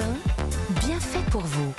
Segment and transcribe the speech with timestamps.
[0.00, 1.72] 1, bien fait pour vous.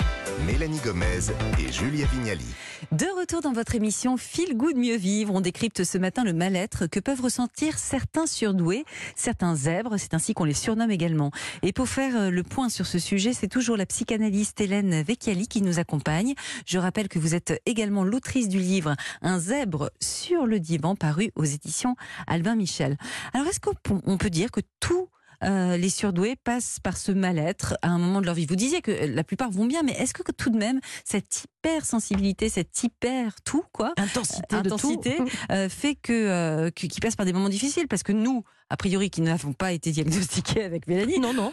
[0.46, 2.46] Mélanie Gomez et Julia Vignali.
[2.92, 6.86] De retour dans votre émission Feel Good Mieux Vivre, on décrypte ce matin le mal-être
[6.86, 8.84] que peuvent ressentir certains surdoués,
[9.16, 11.30] certains zèbres, c'est ainsi qu'on les surnomme également.
[11.62, 15.46] Et pour faire euh, le point sur ce sujet, c'est toujours la psychanalyste Hélène Vecchiali
[15.46, 16.34] qui nous accompagne.
[16.64, 21.32] Je rappelle que vous êtes également l'autrice du livre Un zèbre sur le divan paru
[21.34, 21.96] aux éditions
[22.26, 22.96] Albin Michel.
[23.34, 25.08] Alors est-ce qu'on peut dire que tout
[25.44, 28.46] euh, les surdoués passent par ce mal-être à un moment de leur vie.
[28.46, 32.48] Vous disiez que la plupart vont bien, mais est-ce que tout de même cette hypersensibilité,
[32.48, 35.18] cette hyper tout quoi, intensité, intensité
[35.50, 37.88] euh, fait que euh, qu'ils passent par des moments difficiles?
[37.88, 41.52] Parce que nous, a priori, qui n'avons pas été diagnostiqués avec Mélanie, non non,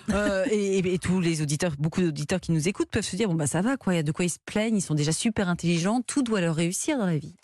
[0.52, 3.62] et, tous les auditeurs, beaucoup d'auditeurs qui nous écoutent peuvent se dire bon bah ça
[3.62, 6.02] va quoi, il y a de quoi ils se plaignent, ils sont déjà super intelligents,
[6.02, 7.36] tout doit leur réussir dans la vie.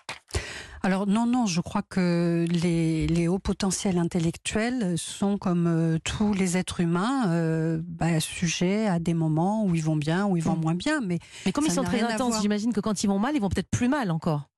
[0.82, 6.58] Alors non, non, je crois que les, hauts potentiels intellectuels sont comme euh, tous les
[6.58, 10.56] êtres humains, euh, bah, sujets à des moments où ils vont bien, où ils vont
[10.56, 10.62] mm.
[10.62, 11.02] moins bien.
[11.02, 13.50] Mais, mais comme ils sont très intenses, j'imagine que quand ils vont mal, ils vont
[13.50, 14.50] peut-être plus mal encore.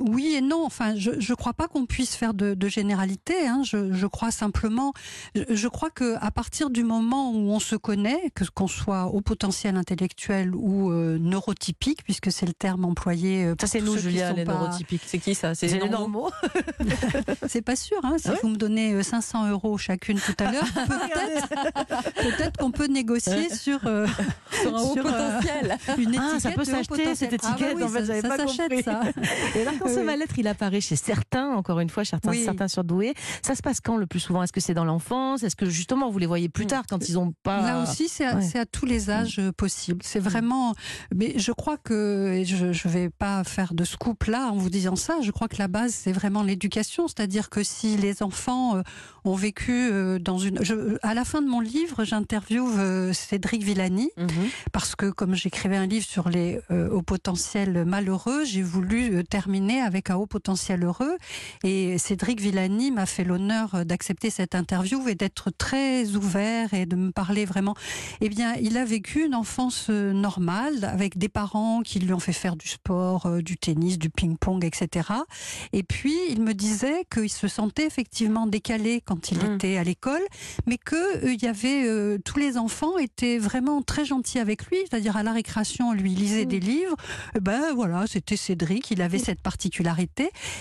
[0.00, 0.64] Oui et non.
[0.64, 3.46] Enfin, je ne crois pas qu'on puisse faire de, de généralité.
[3.46, 3.62] Hein.
[3.64, 4.92] Je, je, crois simplement.
[5.34, 9.20] Je, crois que à partir du moment où on se connaît, que qu'on soit au
[9.20, 13.44] potentiel intellectuel ou euh, neurotypique, puisque c'est le terme employé.
[13.44, 15.02] Euh, ça c'est nous, Julia, les neurotypiques.
[15.04, 15.54] C'est qui ça?
[15.54, 16.30] C'est les normaux.
[17.48, 17.98] c'est pas sûr.
[18.02, 18.16] Hein.
[18.18, 20.64] Si vous me donnez 500 euh, euros chacune tout à l'heure,
[22.16, 23.80] peut-être peut qu'on peut négocier sur,
[24.62, 25.78] sur un haut potentiel.
[25.98, 27.76] Une étiquette ah, ça peut s'acheter cette étiquette.
[27.76, 29.02] Ah, bah en fait, ça, pas s'achète ça.
[29.54, 33.14] Et ce mal-être, il apparaît chez certains, encore une fois, certains, certains surdoués.
[33.42, 34.42] Ça se passe quand le plus souvent?
[34.42, 35.42] Est-ce que c'est dans l'enfance?
[35.42, 37.62] Est-ce que justement vous les voyez plus tard quand ils n'ont pas.
[37.62, 40.00] Là aussi, c'est à, tous les âges euh, possibles.
[40.02, 40.74] C'est vraiment.
[41.14, 42.42] Mais je crois que.
[42.44, 45.18] Je ne vais pas faire de scoop là en vous disant ça.
[45.22, 47.08] Je crois que la base, c'est vraiment l'éducation.
[47.08, 48.82] C'est-à-dire que si les enfants euh,
[49.24, 50.60] ont vécu euh, dans une.
[51.02, 54.28] à la fin de mon livre, j'interviewe Cédric Villani mhm.
[54.72, 60.10] parce que, comme j'écrivais un livre sur les hauts potentiels malheureux, j'ai voulu terminer avec
[60.10, 61.16] un haut potentiel heureux.
[61.64, 66.96] Et Cédric Villani m'a fait l'honneur d'accepter cette interview et d'être très ouvert et de
[66.96, 67.74] me parler vraiment.
[68.20, 72.18] Eh bien, il a vécu une enfance euh, normale avec des parents qui lui ont
[72.18, 75.08] fait faire du sport, euh, du tennis, du ping-pong, etc.
[75.72, 79.54] Et puis, il me disait qu'il se sentait effectivement décalé quand il mmh.
[79.54, 80.22] était à l'école,
[80.66, 84.78] mais que euh, il y avait tous les enfants étaient vraiment très gentils avec lui,
[84.88, 86.48] c'est-à-dire à la récréation, lui lisait mmh.
[86.48, 86.96] des livres.
[87.40, 89.24] ben voilà, c'était Cédric, il avait mmh.
[89.24, 89.67] cette partie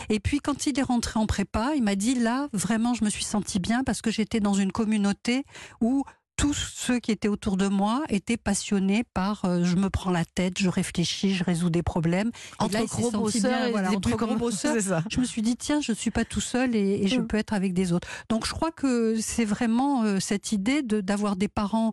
[0.09, 3.09] et puis quand il est rentré en prépa, il m'a dit là, vraiment, je me
[3.09, 5.43] suis senti bien parce que j'étais dans une communauté
[5.81, 6.03] où
[6.37, 10.23] tous ceux qui étaient autour de moi étaient passionnés par euh, je me prends la
[10.23, 12.31] tête, je réfléchis, je résous des problèmes.
[12.59, 14.75] Entre là, gros bosseurs, voilà, entre gros bosseurs,
[15.09, 17.27] je me suis dit tiens, je suis pas tout seul et, je mm.
[17.27, 18.07] peux être avec des autres.
[18.29, 21.91] Donc je crois que c'est vraiment euh, cette idée de d'avoir des parents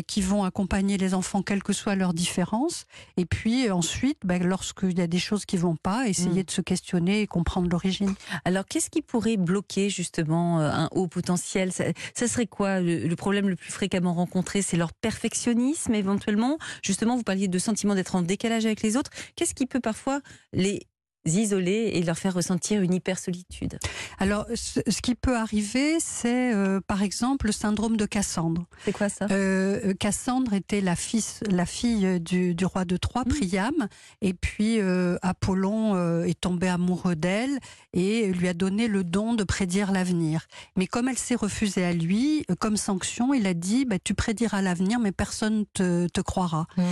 [0.00, 4.98] qui vont accompagner les enfants quelles que soient leurs différences et puis ensuite bah, lorsqu'il
[4.98, 6.44] y a des choses qui vont pas, essayer mm.
[6.44, 8.14] de se questionner et comprendre l'origine.
[8.44, 11.72] Alors qu'est-ce qui pourrait bloquer justement euh, un haut potentiel?
[11.72, 12.80] Ça, serait quoi?
[12.80, 16.58] Le problème le plus fréquemment rencontrés, c'est leur perfectionnisme éventuellement?
[16.82, 19.10] Justement, vous parliez de sentiment d'être en décalage avec les autres.
[19.36, 20.20] Qu'est-ce qui peut parfois
[20.52, 20.86] les
[21.26, 23.78] isoler et leur faire ressentir une hyper solitude
[24.18, 28.66] Alors, ce, qui peut arriver, c'est euh, par exemple le syndrome de Cassandre.
[28.84, 29.26] C'est quoi ça?
[29.30, 33.28] Euh, Cassandre était la, fille, la fille du, roi de Troie, mmh.
[33.28, 33.88] Priam,
[34.20, 37.58] et puis euh, Apollon est tombé amoureux d'elle
[37.92, 40.46] et lui a donné le don de prédire l'avenir.
[40.76, 44.60] Mais comme elle s'est refusée à lui, comme sanction, il a dit bah, Tu prédiras
[44.60, 46.66] l'avenir, mais personne te, te croira.
[46.76, 46.82] Mmh.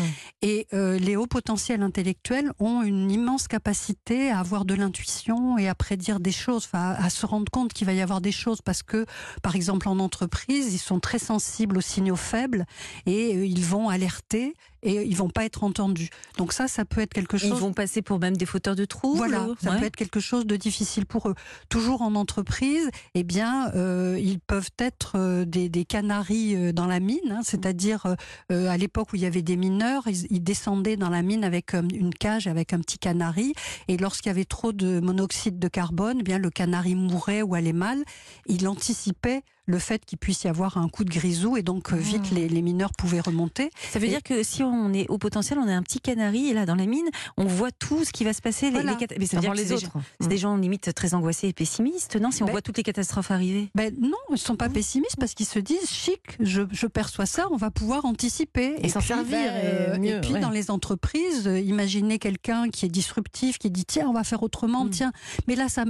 [0.42, 5.74] Et les hauts potentiels intellectuels ont une immense capacité à avoir de l'intuition et à
[5.74, 9.06] prédire des choses, à se rendre compte qu'il va y avoir des choses parce que,
[9.42, 12.66] par exemple, en entreprise, ils sont très sensibles aux signaux faibles
[13.06, 16.10] et euh, ils vont alerter et ils vont pas être entendus.
[16.38, 17.50] Donc ça, ça peut être quelque chose.
[17.54, 19.18] Ils vont passer pour même des fauteurs de troubles.
[19.18, 21.34] Voilà, ça peut être quelque chose de difficile pour eux.
[21.68, 26.86] Toujours en entreprise, eh bien, euh, ils peuvent être euh, des, des, canaris euh, dans
[26.86, 28.16] la mine, hein, c'est-à-dire
[28.50, 31.44] euh, à l'époque où il y avait des mineurs, ils, ils, descendaient dans la mine
[31.44, 33.54] avec une cage avec un petit canari,
[33.88, 37.54] et lorsqu'il y avait trop de monoxyde de carbone, eh bien le canari mourait ou
[37.54, 38.02] allait mal.
[38.46, 42.26] Il anticipait le fait qu'il puisse y avoir un coup de grisou et donc vite
[42.32, 42.34] ah.
[42.34, 43.70] les, mineurs pouvaient remonter.
[43.90, 46.54] Ça veut dire que si on est au potentiel, on a un petit canari et
[46.54, 48.70] là dans la mine, on voit tout ce qui va se passer.
[48.70, 48.82] Les,
[49.18, 49.90] Mais ça veut dire les autres.
[50.20, 52.82] C'est des, gens limite très angoissés et pessimistes, non Si on ben voit toutes les
[52.82, 53.70] catastrophes arriver?
[53.74, 57.46] Ben non, ils ne sont pas pessimistes parce qu'ils se disent chic, je, perçois ça,
[57.50, 59.38] on va pouvoir anticiper et, s'en servir.
[59.52, 64.06] Ben, et, puis dans les entreprises, euh, imaginez quelqu'un qui est disruptif, qui dit tiens
[64.08, 64.90] on va faire autrement, mm.
[64.90, 65.12] tiens,
[65.46, 65.84] mais là ça,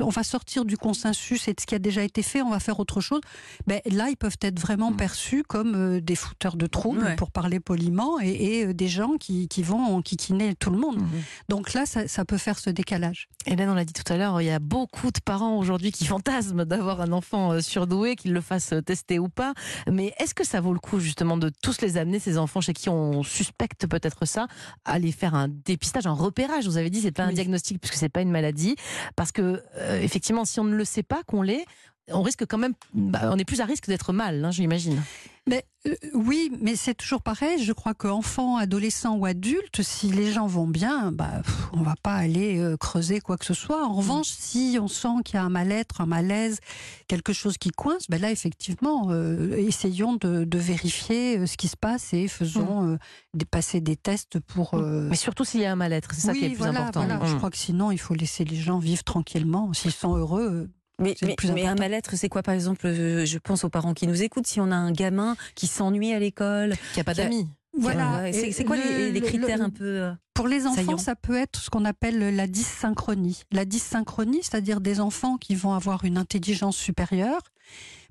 [0.00, 2.60] on va sortir du consensus et de ce qui a déjà été fait, on va
[2.60, 3.20] faire autre chose,
[3.66, 4.96] ben, là, ils peuvent être vraiment Mm.
[4.96, 7.16] perçus comme euh, des fouteurs de troubles, Ouais.
[7.16, 10.98] pour parler poliment, et, et, euh, des gens qui, qui vont enquiquiner tout le monde.
[10.98, 11.22] Mhm.
[11.48, 13.28] Donc là, ça, ça peut faire ce décalage.
[13.46, 16.04] Hélène, on l'a dit tout à l'heure, il y a beaucoup de parents aujourd'hui qui
[16.06, 19.52] fantasment d'avoir un enfant euh, surdoué, qu'ils le fassent tester ou pas.
[19.90, 22.72] Mais est-ce que ça vaut le coup justement de tous les amener, ces enfants chez
[22.72, 24.46] qui on suspecte peut-être ça,
[24.84, 26.66] à aller faire un dépistage, un repérage?
[26.66, 27.34] Vous avez dit, c'est pas un Oui.
[27.34, 28.76] diagnostic puisque c'est pas une maladie.
[29.16, 31.64] Parce que euh, effectivement, si on ne le sait pas qu'on l'est,
[32.10, 35.02] on risque quand même, bah, on est plus à risque d'être mal, hein, j'imagine.
[35.48, 37.64] Mais, euh, oui, mais c'est toujours pareil.
[37.64, 41.94] Je crois qu'enfant, adolescent ou adulte, si les gens vont bien, bah, pff, on va
[42.00, 43.84] pas aller euh, creuser quoi que ce soit.
[43.84, 46.60] En revanche, si on sent qu'il y a un mal-être, un malaise,
[47.08, 51.76] quelque chose qui coince, ben là, effectivement, euh, essayons de, de vérifier ce qui se
[51.76, 52.96] passe et faisons
[53.34, 54.74] des- passer des tests pour.
[54.74, 56.62] euh, Mais surtout s'il y a un mal-être, c'est ça oui, qui est le plus
[56.64, 57.04] voilà, important.
[57.04, 57.24] voilà.
[57.24, 57.26] Mm.
[57.28, 59.72] Je crois que sinon, il faut laisser les gens vivre tranquillement.
[59.72, 60.70] S'ils sont heureux,
[61.02, 64.46] Mais, un mal-être, c'est quoi par exemple euh, Je pense aux parents qui nous écoutent.
[64.46, 67.48] Si on a un gamin qui s'ennuie à l'école, Qu'il n'y a pas Qui d'amis.
[67.76, 68.32] voilà.
[68.32, 71.14] C'est quoi le- les, les le- critères le- un peu euh, Pour les enfants, ça
[71.16, 73.42] peut être ce qu'on appelle la dysynchronie.
[73.52, 77.40] La dysynchronie, c'est-à-dire des enfants qui vont avoir une intelligence supérieure,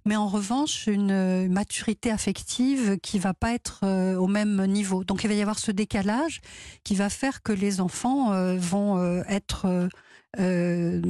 [0.05, 5.03] mais en revanche une euh, maturité affective qui va pas être euh, au même niveau.
[5.03, 6.41] Donc il va y avoir ce décalage
[6.83, 9.67] qui va faire que les enfants euh, vont euh, être
[10.39, 11.01] euh,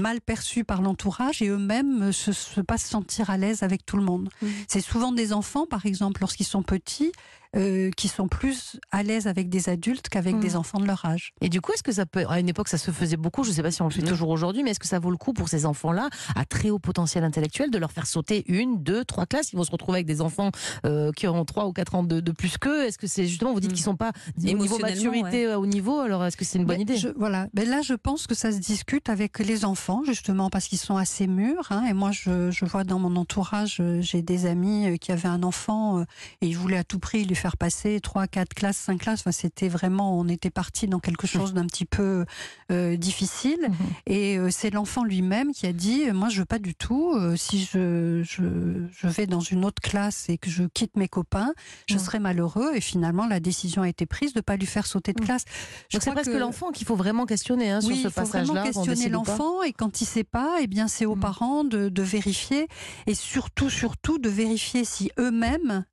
[0.00, 3.96] mal perçus par l'entourage et eux-mêmes se, se pas se sentir à l'aise avec tout
[3.96, 4.30] le monde.
[4.40, 4.50] Mhm.
[4.68, 7.12] C'est souvent des enfants, par exemple, lorsqu'ils sont petits,
[7.56, 11.32] euh, qui sont plus à l'aise avec des adultes qu'avec des enfants de leur âge.
[11.40, 13.50] Et du coup, est-ce que ça peut, à une époque, ça se faisait beaucoup, je
[13.50, 14.08] ne sais pas si on le fait Non.
[14.08, 16.78] toujours aujourd'hui, mais est-ce que ça vaut le coup pour ces enfants-là, à très haut
[16.78, 19.52] potentiel intellectuel, de leur faire sauter une, deux, trois classes?
[19.52, 20.50] Ils vont se retrouver avec des enfants
[20.86, 22.84] euh, qui ont trois ou quatre ans de, de plus qu'eux.
[22.86, 23.74] Est-ce que c'est justement, vous dites Mm.
[23.74, 26.76] qu'ils sont pas au niveau maturité euh, au niveau, alors est-ce que c'est une bonne
[26.76, 26.96] Mais idée?
[26.96, 27.48] je- Voilà.
[27.54, 30.96] Mais là, je pense que ça se discute avec les enfants, justement, parce qu'ils sont
[30.96, 31.66] assez mûrs.
[31.70, 31.84] hein.
[31.88, 36.02] et moi, je, je vois dans mon entourage, j'ai des amis qui avaient un enfant
[36.40, 39.20] et ils voulaient à tout prix lui faire passer trois, quatre classes, cinq classes.
[39.20, 42.24] Enfin, c'était vraiment, on était parti dans quelque chose d'un petit peu
[42.70, 43.58] euh, difficile.
[43.68, 43.76] Mhm.
[44.06, 47.12] Et euh, c'est l'enfant lui-même qui a dit Moi, je veux pas du tout.
[47.16, 51.08] euh, si je, je, je vais dans une autre classe et que je quitte mes
[51.08, 51.52] copains,
[51.88, 52.70] je serai malheureux.
[52.74, 55.26] Et finalement, la décision a été prise de pas lui faire sauter de Mhm.
[55.26, 55.44] classe.
[55.90, 58.10] Je Donc c'est presque que- l'enfant qu'il faut vraiment questionner hein, sur oui, ce il
[58.12, 58.62] faut vraiment passage-là.
[58.62, 61.20] questionner l'enfant et quand il sait pas, eh bien c'est aux Mm.
[61.20, 62.68] parents de, de vérifier
[63.06, 65.84] et surtout, surtout de vérifier si eux-mêmes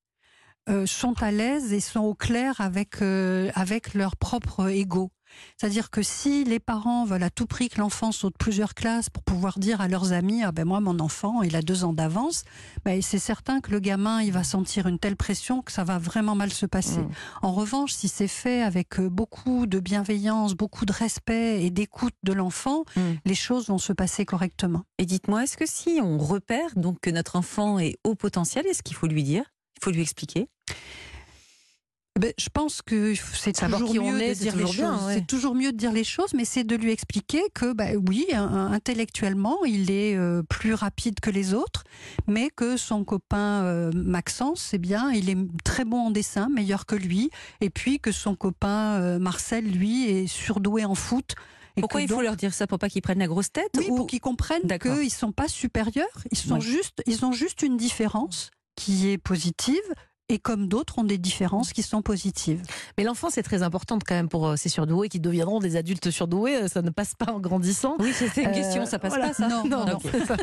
[0.70, 5.12] euh, sont à l'aise et sont au clair avec euh, avec leur propre ego.
[5.58, 9.22] C'est-à-dire que si les parents veulent à tout prix que l'enfant saute plusieurs classes pour
[9.22, 12.46] pouvoir dire à leurs amis ah ben moi mon enfant il a deux ans d'avance,
[12.84, 16.00] ben c'est certain que le gamin il va sentir une telle pression que ça va
[16.00, 17.02] vraiment mal se passer.
[17.02, 17.12] Mm.
[17.44, 22.16] En revanche, si c'est fait avec euh, beaucoup de bienveillance, beaucoup de respect et d'écoute
[22.24, 23.02] de l'enfant, Mm.
[23.26, 24.84] les choses vont se passer correctement.
[24.98, 28.84] Et dites-moi, est-ce que si on repère donc que notre enfant est haut potentiel, est-ce
[28.84, 29.44] qu'il faut lui dire?
[29.80, 30.48] Il faut lui expliquer
[32.20, 34.80] Ben, je pense que c'est toujours on mieux est, de dire les choses.
[35.06, 35.14] ouais.
[35.14, 38.26] C'est toujours mieux de dire les choses, mais c'est de lui expliquer que, ben, oui,
[38.34, 41.86] intellectuellement, il est euh, plus rapide que les autres,
[42.28, 46.86] mais que son copain euh, Maxence, c'est bien, il est très bon en dessin, meilleur
[46.86, 47.30] que lui,
[47.62, 51.36] et puis que son copain euh, Marcel, lui, est surdoué en foot.
[51.78, 53.88] et Pourquoi il faut leur dire ça pour pas qu'ils prennent la grosse tête Oui,
[53.90, 56.60] ou- pour qu'ils comprennent qu'ils sont pas supérieurs, ils sont Ouais.
[56.62, 59.76] juste, ils ont juste une différence qui est positive.
[60.32, 62.62] Et comme d'autres ont des différences qui sont positives.
[62.98, 66.12] Mais l'enfance est très importante quand même pour euh, ces surdoués qui deviendront des adultes
[66.12, 66.56] surdoués.
[66.56, 67.96] euh, Ça ne passe pas en grandissant.
[68.00, 69.30] Oui, c'était une Euh, question, ça passe voilà.
[69.30, 70.38] pas ça Non, Non, ça.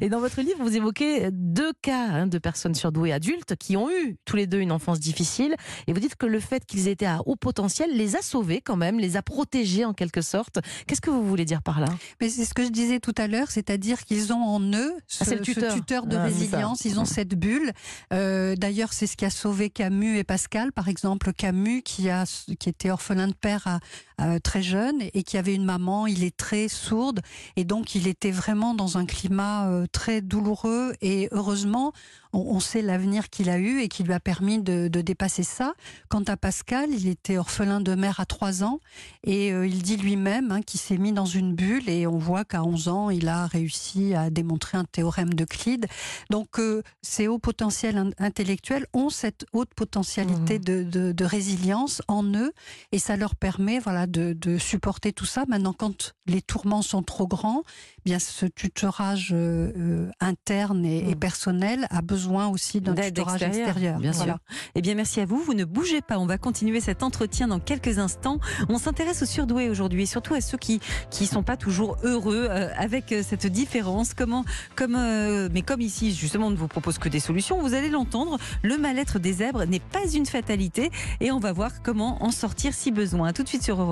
[0.00, 3.90] Et dans votre livre, vous évoquez deux cas hein, de personnes surdouées adultes qui ont
[3.90, 5.56] eu tous les deux une enfance difficile.
[5.88, 8.76] Et vous dites que le fait qu'ils étaient à haut potentiel les a sauvés quand
[8.76, 10.60] même, les a protégés en quelque sorte.
[10.86, 11.88] Qu'est-ce que vous voulez dire par là?
[12.20, 15.24] Mais c'est ce que je disais tout à l'heure, c'est-à-dire qu'ils ont en eux ce,
[15.24, 16.06] Ah, ce tuteur.
[16.06, 17.72] de Ah, résilience, ils ont cette bulle.
[18.12, 21.32] Euh, D'ailleurs, c'est ce qui a sauvé Camus et Pascal, par exemple.
[21.32, 22.24] Camus, qui, a,
[22.58, 23.80] qui était orphelin de père à,
[24.22, 27.20] à très jeune et qui avait une maman illettrée, sourde,
[27.56, 30.94] et donc il était vraiment dans un climat euh, très douloureux.
[31.02, 31.92] Et heureusement,
[32.32, 35.42] on, on sait l'avenir qu'il a eu et qui lui a permis de, de dépasser
[35.42, 35.74] ça.
[36.08, 38.78] Quant à Pascal, il était orphelin de mère à 3 ans
[39.24, 42.44] et euh, il dit lui-même hein, qu'il s'est mis dans une bulle et on voit
[42.44, 45.86] qu'à 11 ans, il a réussi à démontrer un théorème d'Euclide.
[46.30, 52.02] Donc euh, ces hauts potentiels in- intellectuels ont cette haute potentialité de, de- de résilience
[52.08, 52.52] en eux
[52.92, 55.44] et ça leur permet voilà, de, de supporter tout ça.
[55.48, 57.62] Maintenant, quand les tourments sont trop grands,
[57.98, 61.18] eh bien ce tutorage euh, euh, interne et, et Mm.
[61.18, 63.98] personnel a besoin aussi d'un tutorage extérieur.
[63.98, 64.34] bien Voilà.
[64.34, 64.38] sûr.
[64.74, 65.38] Eh bien, merci à vous.
[65.38, 66.18] Vous ne bougez pas.
[66.18, 68.38] On va continuer cet entretien dans quelques instants.
[68.68, 72.46] On s'intéresse aux surdoués aujourd'hui, et surtout à ceux qui qui sont pas toujours heureux
[72.50, 74.14] euh, avec cette différence.
[74.14, 74.44] Comment,
[74.76, 77.60] comme, euh, mais comme ici, justement, on ne vous propose que des solutions.
[77.60, 78.38] Vous allez l'entendre.
[78.62, 80.90] Le mal-être des zèbres n'est pas une fatalité,
[81.20, 83.28] et on va voir comment en sortir si besoin.
[83.28, 83.91] À tout de suite sur